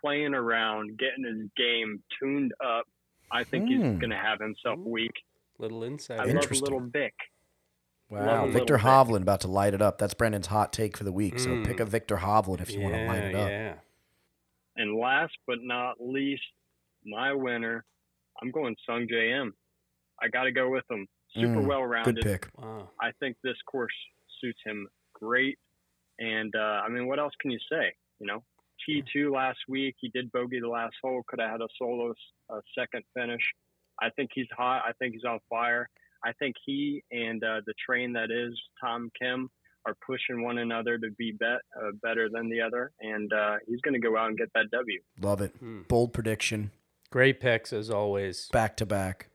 [0.00, 2.86] playing around, getting his game tuned up.
[3.32, 3.98] I think he's Hmm.
[3.98, 5.24] going to have himself a week.
[5.58, 6.18] Little insight.
[6.18, 6.64] I love a Interesting.
[6.64, 7.14] little Vic.
[8.10, 8.44] Wow.
[8.44, 8.84] a Viktor little bit.
[8.84, 9.96] Hovland about to light it up.
[9.98, 11.38] That's Brendan's hot take for the week.
[11.38, 11.64] So Mm.
[11.66, 13.48] pick a Viktor Hovland if you want to light it up.
[13.48, 13.78] Yeah.
[14.76, 16.42] And last but not least,
[17.06, 17.84] my winner,
[18.42, 19.54] I'm going Sungjae Im.
[20.20, 21.08] I got to go with him.
[21.34, 22.24] Super Mm, well Good rounded.
[22.24, 22.48] pick.
[22.58, 22.90] Wow.
[23.00, 23.94] I think this course
[24.40, 25.58] suits him great.
[26.18, 27.94] And uh, I mean, what else can you say?
[28.18, 28.44] You know,
[28.88, 32.12] T2 last week, he did bogey the last hole, could have had a solo
[32.52, 33.42] uh, second finish.
[34.00, 34.82] I think he's hot.
[34.86, 35.88] I think he's on fire.
[36.24, 39.50] I think he and uh, the train that is Tom Kim
[39.86, 42.92] are pushing one another to be bet, uh, better than the other.
[43.00, 45.00] And uh, he's going to go out and get that W.
[45.20, 45.52] Love it.
[45.58, 45.82] Hmm.
[45.88, 46.70] Bold prediction.
[47.10, 48.48] Great picks as always.
[48.52, 49.28] Back to back.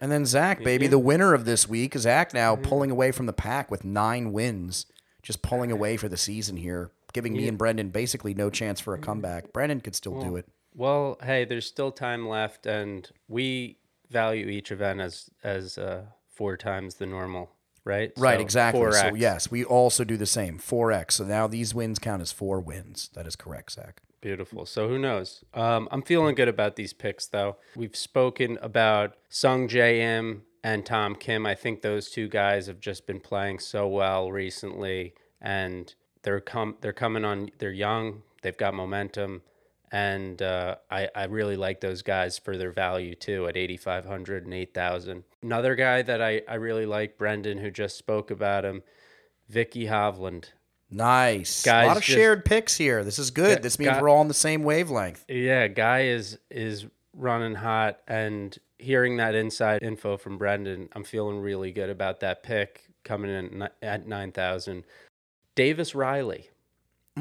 [0.00, 0.64] And then Zach, Yeah.
[0.64, 1.94] baby, the winner of this week.
[1.94, 2.64] Zach now Mhm.
[2.64, 4.86] pulling away from the pack with nine wins,
[5.22, 7.48] just pulling away for the season here, giving me Yeah.
[7.50, 9.52] and Brendan basically no chance for a comeback.
[9.52, 10.46] Brendan could still do it.
[10.74, 13.78] Well, hey, there's still time left, and we
[14.10, 17.50] value each event as as uh, four times the normal,
[17.84, 18.10] right?
[18.16, 18.80] Right, So, exactly.
[18.92, 19.18] So 4x.
[19.18, 20.58] yes, we also do the same.
[20.58, 21.16] Four X.
[21.16, 23.10] So now these wins count as four wins.
[23.14, 24.00] That is correct, Zach.
[24.22, 24.64] Beautiful.
[24.66, 25.44] So who knows?
[25.52, 27.56] Um, I'm feeling good about these picks, though.
[27.76, 31.44] We've spoken about Sungjae Im and Tom Kim.
[31.44, 36.76] I think those two guys have just been playing so well recently, and they're com-
[36.80, 37.50] they're coming on.
[37.58, 38.22] They're young.
[38.42, 39.42] They've got momentum,
[39.90, 44.54] and uh, I I really like those guys for their value too at 8,500 and
[44.54, 45.24] 8,000.
[45.42, 48.82] Another guy that I I really like, Brendan, who just spoke about him,
[49.48, 50.46] Vicky Hovland.
[50.90, 51.62] Nice.
[51.62, 53.02] Guys a lot of just- shared picks here.
[53.04, 53.62] This is good.
[53.62, 55.24] This means ga- we're all on the same wavelength.
[55.28, 61.38] Yeah, guy is is running hot, and hearing that inside info from Brendan, I'm feeling
[61.38, 64.84] really good about that pick coming in at nine thousand.
[65.54, 66.50] Davis Riley,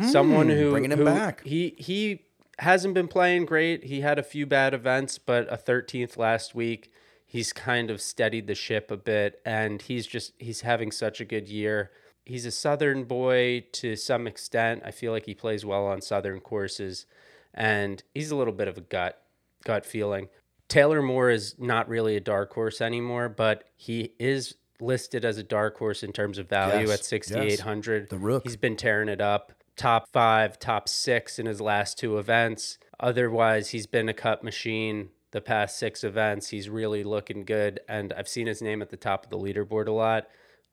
[0.09, 1.43] someone Mm, who bringing him who- back.
[1.45, 2.25] He he
[2.59, 3.85] hasn't been playing great.
[3.85, 6.91] He had a few bad events, but a 13th last week.
[7.25, 11.25] He's kind of steadied the ship a bit, and he's just he's having such a
[11.25, 11.91] good year.
[12.25, 14.83] He's a southern boy to some extent.
[14.85, 17.05] I feel like he plays well on southern courses,
[17.53, 19.21] and he's a little bit of a gut
[19.65, 20.29] gut feeling.
[20.67, 25.43] Taylor Moore is not really a dark horse anymore, but he is listed as a
[25.43, 28.09] dark horse in terms of value Yes, at 6,800.
[28.09, 28.43] The Rook.
[28.43, 29.53] He's been tearing it up.
[29.77, 32.77] Top five, top six in his last two events.
[32.99, 36.49] Otherwise, he's been a cut machine the past six events.
[36.49, 37.79] He's really looking good.
[37.87, 40.27] And I've seen his name at the top of the leaderboard a lot.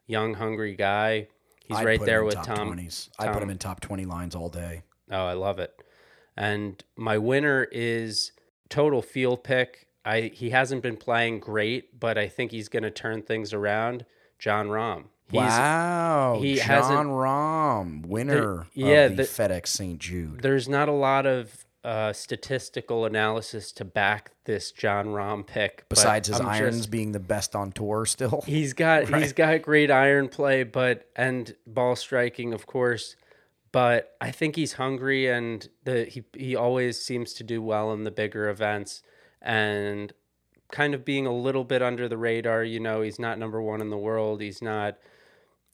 [0.07, 1.29] Young, hungry guy.
[1.65, 2.75] He's I'd right there with Tom.
[2.77, 3.11] 20s.
[3.19, 4.83] I put him in top 20 lines all day.
[5.11, 5.75] Oh, I love it.
[6.37, 8.33] And my winner is
[8.69, 9.88] total field pick.
[10.09, 14.07] I he hasn't been playing great, but I think he's going to turn things around.
[14.39, 15.05] Jon Rahm.
[15.31, 16.39] He's, wow.
[16.41, 19.99] he Jon Rahm, winner yeah, of the, the- FedEx St.
[19.99, 20.41] Jude.
[20.41, 25.85] There's not a lot of uh, statistical analysis to back this Jon Rahm pick.
[25.91, 28.43] Besides his I'm irons just- being the best on tour still.
[28.47, 29.23] He's got Right.
[29.23, 33.15] he's got great iron play, but and ball striking, of course.
[33.71, 38.05] But I think he's hungry, and the he he always seems to do well in
[38.05, 39.03] the bigger events,
[39.43, 40.13] and
[40.71, 42.63] kind of being a little bit under the radar.
[42.65, 44.41] You know, he's not number one in the world.
[44.41, 44.97] He's not.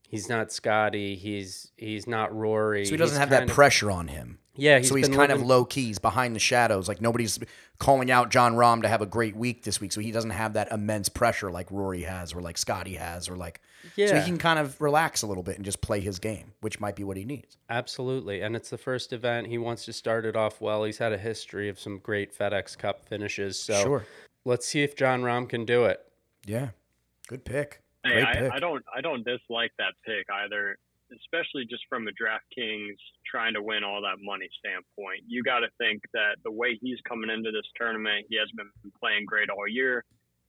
[0.08, 1.16] He's not Scotty.
[1.16, 2.84] He's he's not Rory.
[2.84, 4.38] So he doesn't He's have that of- pressure on him.
[4.56, 6.86] Yeah, he's so he's kind of living- low keys behind the shadows.
[6.86, 7.40] Like nobody's
[7.78, 10.52] calling out Jon Rahm to have a great week this week, so he doesn't have
[10.52, 13.60] that immense pressure like Rory has, or like Scotty has, or like.
[13.96, 16.80] So he can kind of relax a little bit and just play his game, which
[16.80, 17.56] might be what he needs.
[17.70, 18.40] Absolutely.
[18.40, 19.46] And it's the first event.
[19.46, 20.84] He wants to start it off well.
[20.84, 23.58] He's had a history of some great FedEx Cup finishes.
[23.58, 24.06] So Sure.
[24.44, 26.00] let's see if Jon Rahm can do it.
[26.46, 26.70] Yeah.
[27.28, 27.80] Good pick.
[28.04, 28.52] Hey, Great I, pick.
[28.52, 30.76] I don't I don't dislike that pick either,
[31.10, 35.22] especially just from a DraftKings trying to win all that money standpoint.
[35.26, 38.68] You got to think that the way he's coming into this tournament, he has been
[39.00, 40.04] playing great all year,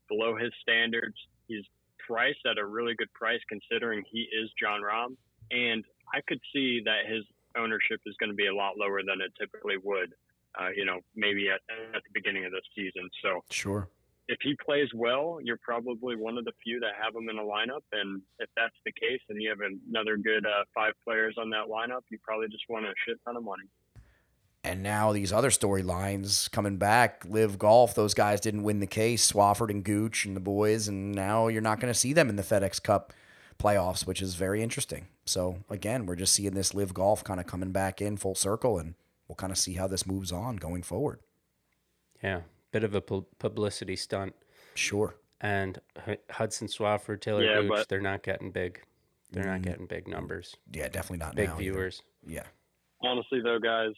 [0.10, 1.16] below his standards.
[1.48, 1.64] He's
[2.08, 5.16] priced at a really good price considering he is Jon Rahm,
[5.52, 5.84] and
[6.14, 7.24] I could see that his
[7.58, 10.14] ownership is going to be a lot lower than it typically would.
[10.60, 11.60] Uh, you know, maybe at,
[11.94, 13.10] at the beginning of the season.
[13.22, 13.90] So Sure.
[14.30, 17.44] if he plays well, you're probably one of the few that have him in a
[17.44, 17.84] lineup.
[17.92, 21.68] And if that's the case, and you have another good uh, five players on that
[21.68, 23.68] lineup, you probably just want a shit ton of money.
[24.66, 29.32] And now these other storylines coming back, LIV golf, those guys didn't win the case,
[29.32, 32.36] Swafford and Gooch and the boys, and now you're not going to see them in
[32.36, 33.14] the FedEx Cup
[33.60, 35.08] playoffs, which is very interesting.
[35.26, 38.80] So again, we're just seeing this LIV golf kind of coming back in full circle,
[38.80, 38.96] and
[39.28, 41.20] we'll kind of see how this moves on going forward.
[42.24, 42.42] Yeah.
[42.72, 44.34] Bit of a pu- publicity stunt.
[44.74, 45.16] Sure.
[45.42, 48.82] And H- Hudson Swafford, Taylor Yeah, Gooch, but- they're not getting big.
[49.32, 49.64] They're not mm.
[49.64, 51.62] getting big numbers, Yeah, definitely not big now either.
[51.62, 52.02] viewers.
[52.26, 52.44] Yeah.
[53.02, 53.94] Honestly, though, guys,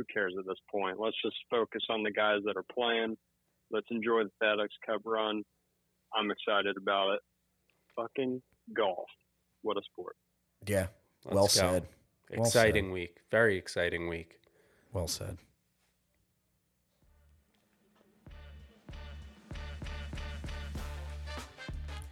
[0.00, 0.98] who cares at this point?
[0.98, 3.16] Let's just focus on the guys that are playing.
[3.70, 5.42] Let's enjoy the FedEx Cup run.
[6.14, 7.20] I'm excited about it.
[7.96, 8.40] Fucking
[8.74, 9.06] golf.
[9.62, 10.16] What a sport.
[10.66, 10.86] Yeah.
[11.24, 11.48] Let's well go.
[11.48, 11.88] said.
[12.30, 13.18] Well Exciting week.
[13.30, 14.38] Very exciting week.
[14.92, 15.36] Well said.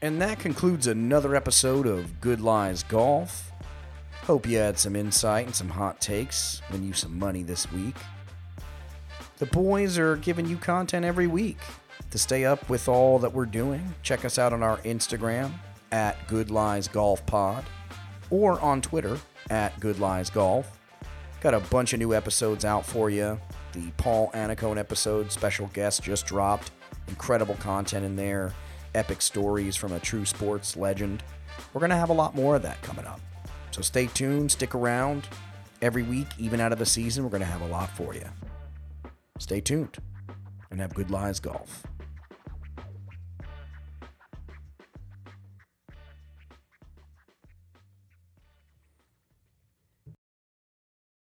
[0.01, 3.48] And that concludes another episode of Good Lies Golf.
[4.29, 7.97] Hope you had some insight and some hot takes, win you some money this week.
[9.39, 11.57] The boys are giving you content every week.
[12.11, 15.53] To stay up with all that we're doing, check us out on our Instagram
[15.93, 17.65] at Good Lies Golf Pod
[18.29, 19.17] or on Twitter
[19.49, 20.79] at Good Lies Golf.
[21.41, 23.41] Got a bunch of new episodes out for you.
[23.73, 26.71] The Paul Annacone episode, special guest just dropped.
[27.09, 28.53] Incredible content in there.
[28.95, 31.23] Epic stories from a true sports legend.
[31.73, 33.23] We're going to have a lot more of that coming up.
[33.79, 35.29] So stay tuned, stick around.
[35.83, 38.25] Every week, even out of the season, we're going to have a lot for you.
[39.39, 39.99] Stay tuned
[40.73, 41.85] and have good lies golf.